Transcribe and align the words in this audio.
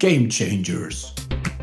Game 0.00 0.30
Changers. 0.30 1.12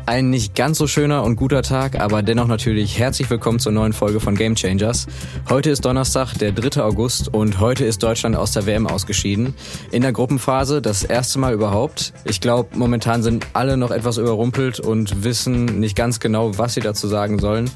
Ein 0.06 0.30
nicht 0.30 0.54
ganz 0.54 0.78
so 0.78 0.86
schöner 0.86 1.24
und 1.24 1.34
guter 1.34 1.62
Tag, 1.62 1.98
aber 1.98 2.22
dennoch 2.22 2.46
natürlich 2.46 2.96
herzlich 2.96 3.28
willkommen 3.28 3.58
zur 3.58 3.72
neuen 3.72 3.92
Folge 3.92 4.20
von 4.20 4.36
Game 4.36 4.54
Changers. 4.54 5.08
Heute 5.48 5.70
ist 5.70 5.84
Donnerstag, 5.84 6.34
der 6.34 6.52
3. 6.52 6.80
August 6.80 7.34
und 7.34 7.58
heute 7.58 7.84
ist 7.84 8.00
Deutschland 8.00 8.36
aus 8.36 8.52
der 8.52 8.64
WM 8.64 8.86
ausgeschieden. 8.86 9.54
In 9.90 10.02
der 10.02 10.12
Gruppenphase 10.12 10.80
das 10.80 11.02
erste 11.02 11.40
Mal 11.40 11.52
überhaupt. 11.52 12.12
Ich 12.26 12.40
glaube, 12.40 12.78
momentan 12.78 13.24
sind 13.24 13.44
alle 13.54 13.76
noch 13.76 13.90
etwas 13.90 14.18
überrumpelt 14.18 14.78
und 14.78 15.24
wissen 15.24 15.80
nicht 15.80 15.96
ganz 15.96 16.20
genau, 16.20 16.56
was 16.58 16.74
sie 16.74 16.80
dazu 16.80 17.08
sagen 17.08 17.40
sollen. 17.40 17.68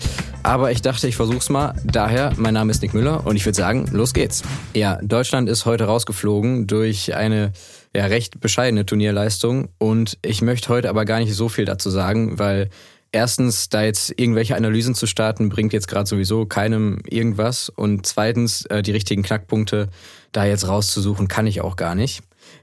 Aber 0.45 0.71
ich 0.71 0.81
dachte, 0.81 1.09
ich 1.09 1.17
versuch's 1.17 1.51
mal. 1.51 1.75
Daher, 1.85 2.35
mein 2.37 2.55
Name 2.55 2.71
ist 2.71 2.83
Nick 2.83 2.95
Müller 2.95 3.27
und 3.27 3.35
ich 3.35 3.45
würde 3.45 3.57
sagen, 3.57 3.87
los 3.91 4.15
geht's. 4.15 4.43
Ja, 4.75 5.01
Deutschland 5.03 5.49
ist 5.49 5.67
heute 5.67 5.85
rausgeflogen 5.87 6.69
durch 6.69 7.17
eine 7.17 7.53
ja, 7.95 8.07
recht 8.07 8.41
bescheidene 8.41 8.87
Turnierleistung. 8.87 9.69
Und 9.79 10.19
ich 10.23 10.43
möchte 10.43 10.69
heute 10.69 10.89
aber 10.89 11.05
gar 11.05 11.19
nicht 11.19 11.35
so 11.35 11.49
viel 11.49 11.65
dazu 11.65 11.91
sagen, 11.91 12.39
weil 12.39 12.71
erstens, 13.13 13.69
da 13.69 13.83
jetzt 13.83 14.13
irgendwelche 14.19 14.57
Analysen 14.57 14.95
zu 14.95 15.07
starten, 15.07 15.49
bringt 15.49 15.73
jetzt 15.73 15.89
gerade 15.89 16.09
sowieso 16.09 16.47
keinem 16.47 17.01
irgendwas. 17.09 17.69
Und 17.69 18.07
zweitens, 18.07 18.65
äh, 18.67 18.83
die 18.83 18.93
richtigen 18.93 19.23
Knackpunkte 19.23 19.89
da 20.33 20.45
jetzt 20.45 20.67
rauszusuchen, 20.67 21.29
kann 21.29 21.47
ich 21.47 21.61
auch 21.61 21.77
gar 21.77 21.95
nicht. 21.95 22.23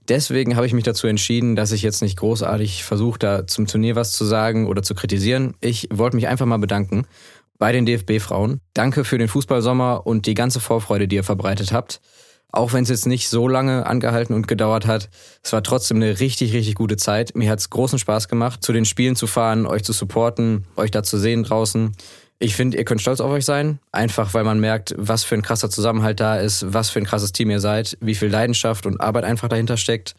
Deswegen 0.10 0.56
habe 0.56 0.66
ich 0.66 0.74
mich 0.74 0.84
dazu 0.84 1.08
entschieden, 1.08 1.56
dass 1.56 1.72
ich 1.72 1.84
jetzt 1.84 2.02
nicht 2.02 2.18
großartig 2.18 2.84
versuche, 2.84 3.20
da 3.20 3.48
zum 3.48 3.68
Turnier 3.68 3.96
was 3.96 4.12
zu 4.12 4.26
sagen 4.26 4.68
oder 4.68 4.84
zu 4.84 4.96
kritisieren. 4.96 5.54
Ich 5.62 5.88
wollte 5.92 6.16
mich 6.16 6.28
einfach 6.28 6.46
mal 6.46 6.58
bedanken 6.58 7.06
bei 7.60 7.72
den 7.72 7.86
DFB-Frauen. 7.86 8.62
Danke 8.74 9.04
für 9.04 9.18
den 9.18 9.28
Fußballsommer 9.28 10.06
und 10.06 10.26
die 10.26 10.34
ganze 10.34 10.60
Vorfreude, 10.60 11.08
die 11.08 11.18
ihr 11.18 11.24
verbreitet 11.24 11.72
habt. 11.72 12.02
Auch 12.52 12.74
wenn 12.74 12.84
es 12.84 12.90
jetzt 12.90 13.06
nicht 13.06 13.30
so 13.30 13.48
lange 13.48 13.86
angehalten 13.86 14.34
und 14.34 14.48
gedauert 14.48 14.88
hat, 14.88 15.10
es 15.44 15.54
war 15.54 15.62
trotzdem 15.62 15.98
eine 15.98 16.20
richtig, 16.20 16.54
richtig 16.54 16.76
gute 16.76 16.98
Zeit. 16.98 17.36
Mir 17.36 17.52
hat 17.52 17.60
es 17.60 17.70
großen 17.70 18.00
Spaß 18.00 18.28
gemacht, 18.28 18.64
zu 18.64 18.74
den 18.74 18.86
Spielen 18.86 19.16
zu 19.16 19.28
fahren, 19.28 19.68
euch 19.68 19.84
zu 19.84 19.94
supporten, 19.94 20.66
euch 20.76 20.90
da 20.90 21.04
zu 21.04 21.18
sehen 21.18 21.44
draußen. 21.44 21.92
Ich 22.40 22.56
finde, 22.56 22.78
ihr 22.78 22.86
könnt 22.86 23.02
stolz 23.02 23.20
auf 23.20 23.32
euch 23.32 23.46
sein, 23.46 23.80
einfach 23.92 24.34
weil 24.34 24.46
man 24.46 24.60
merkt, 24.60 24.96
was 24.98 25.24
für 25.24 25.36
ein 25.36 25.42
krasser 25.42 25.70
Zusammenhalt 25.70 26.20
da 26.20 26.38
ist, 26.38 26.74
was 26.74 26.90
für 26.90 27.00
ein 27.00 27.06
krasses 27.06 27.34
Team 27.34 27.50
ihr 27.52 27.60
seid, 27.60 27.98
wie 28.00 28.16
viel 28.16 28.30
Leidenschaft 28.30 28.86
und 28.86 29.00
Arbeit 29.02 29.26
einfach 29.26 29.50
dahinter 29.50 29.78
steckt 29.78 30.16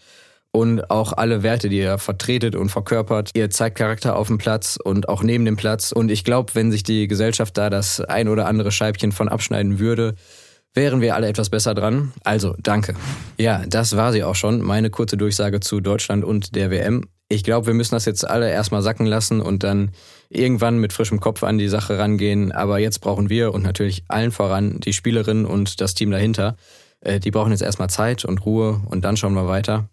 und 0.53 0.91
auch 0.91 1.13
alle 1.13 1.43
Werte, 1.43 1.69
die 1.69 1.79
ihr 1.79 1.99
vertretet 1.99 2.55
und 2.57 2.69
verkörpert. 2.69 3.31
Ihr 3.35 3.51
zeigt 3.51 3.79
Charakter 3.79 4.17
auf 4.17 4.27
dem 4.27 4.39
Platz 4.39 4.79
und 4.83 5.09
auch 5.09 5.23
neben 5.23 5.45
dem 5.45 5.57
Platz. 5.57 5.93
Und 5.93 6.11
ich 6.11 6.25
glaube, 6.25 6.55
wenn 6.55 6.71
sich 6.71 6.83
die 6.83 7.09
Gesellschaft 7.09 7.57
da 7.57 7.71
das 7.71 8.01
ein 8.01 8.29
oder 8.29 8.47
andere 8.47 8.73
Scheibchen 8.73 9.13
von 9.13 9.29
abschneiden 9.29 9.79
würde, 9.79 10.15
wären 10.75 11.01
wir 11.01 11.15
alle 11.15 11.29
etwas 11.29 11.51
besser 11.51 11.75
dran. 11.75 12.13
Also, 12.25 12.55
danke. 12.63 12.95
Ja, 13.39 13.65
das 13.67 13.97
war 13.97 14.13
sie 14.13 14.25
auch 14.25 14.35
schon, 14.35 14.61
meine 14.61 14.91
kurze 14.91 15.17
Durchsage 15.17 15.61
zu 15.61 15.81
Deutschland 15.81 16.25
und 16.25 16.55
der 16.55 16.71
WM. 16.71 17.05
Ich 17.29 17.45
glaube, 17.45 17.69
wir 17.69 17.75
müssen 17.75 17.95
das 17.95 18.07
jetzt 18.07 18.29
alle 18.29 18.51
erstmal 18.51 18.83
sacken 18.83 19.07
lassen 19.07 19.41
und 19.41 19.63
dann 19.63 19.93
irgendwann 20.31 20.79
mit 20.79 20.93
frischem 20.93 21.21
Kopf 21.21 21.45
an 21.45 21.59
die 21.59 21.69
Sache 21.69 21.99
rangehen. 21.99 22.51
Aber 22.51 22.79
jetzt 22.79 23.01
brauchen 23.01 23.31
wir 23.31 23.55
und 23.55 23.63
natürlich 23.63 24.05
allen 24.09 24.33
voran 24.33 24.81
die 24.81 24.93
Spielerinnen 24.93 25.47
und 25.47 25.81
das 25.81 25.95
Team 25.95 26.11
dahinter. 26.11 26.57
Äh, 27.01 27.21
die 27.21 27.31
brauchen 27.31 27.53
jetzt 27.53 27.63
erstmal 27.63 27.91
Zeit 27.91 28.25
und 28.25 28.45
Ruhe 28.45 28.81
und 28.87 29.05
dann 29.05 29.17
schauen 29.17 29.35
wir 29.35 29.47
weiter. 29.47 29.89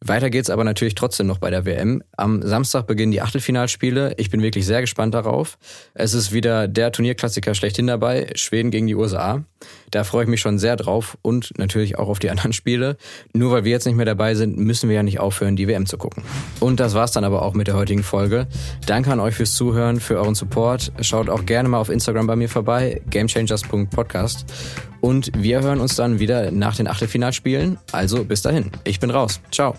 Weiter 0.00 0.30
geht's 0.30 0.48
aber 0.48 0.62
natürlich 0.62 0.94
trotzdem 0.94 1.26
noch 1.26 1.38
bei 1.38 1.50
der 1.50 1.64
WM. 1.64 2.02
Am 2.16 2.40
Samstag 2.42 2.86
beginnen 2.86 3.10
die 3.10 3.20
Achtelfinalspiele. 3.20 4.14
Ich 4.16 4.30
bin 4.30 4.42
wirklich 4.42 4.64
sehr 4.64 4.80
gespannt 4.80 5.12
darauf. 5.12 5.58
Es 5.92 6.14
ist 6.14 6.32
wieder 6.32 6.68
der 6.68 6.92
Turnierklassiker 6.92 7.52
schlechthin 7.54 7.88
dabei, 7.88 8.30
Schweden 8.36 8.70
gegen 8.70 8.86
die 8.86 8.94
USA. 8.94 9.42
Da 9.90 10.04
freue 10.04 10.22
ich 10.22 10.28
mich 10.28 10.40
schon 10.40 10.60
sehr 10.60 10.76
drauf 10.76 11.18
und 11.22 11.58
natürlich 11.58 11.98
auch 11.98 12.08
auf 12.08 12.20
die 12.20 12.30
anderen 12.30 12.52
Spiele. 12.52 12.96
Nur 13.32 13.50
weil 13.50 13.64
wir 13.64 13.72
jetzt 13.72 13.86
nicht 13.86 13.96
mehr 13.96 14.06
dabei 14.06 14.36
sind, 14.36 14.56
müssen 14.56 14.88
wir 14.88 14.96
ja 14.96 15.02
nicht 15.02 15.18
aufhören, 15.18 15.56
die 15.56 15.66
WM 15.66 15.86
zu 15.86 15.98
gucken. 15.98 16.22
Und 16.60 16.78
das 16.78 16.94
war's 16.94 17.10
dann 17.10 17.24
aber 17.24 17.42
auch 17.42 17.54
mit 17.54 17.66
der 17.66 17.74
heutigen 17.74 18.04
Folge. 18.04 18.46
Danke 18.86 19.10
an 19.10 19.18
euch 19.18 19.34
fürs 19.34 19.54
Zuhören, 19.56 19.98
für 19.98 20.16
euren 20.16 20.36
Support. 20.36 20.92
Schaut 21.00 21.28
auch 21.28 21.44
gerne 21.44 21.68
mal 21.68 21.78
auf 21.78 21.88
Instagram 21.88 22.28
bei 22.28 22.36
mir 22.36 22.48
vorbei, 22.48 23.02
gamechangers.podcast. 23.10 24.46
Und 25.00 25.30
wir 25.34 25.60
hören 25.60 25.80
uns 25.80 25.96
dann 25.96 26.18
wieder 26.18 26.50
nach 26.50 26.76
den 26.76 26.88
Achtelfinalspielen. 26.88 27.78
Also 27.92 28.24
bis 28.24 28.42
dahin. 28.42 28.70
Ich 28.84 29.00
bin 29.00 29.10
raus. 29.10 29.40
Ciao. 29.50 29.74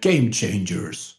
Game 0.00 0.30
Changers. 0.30 1.17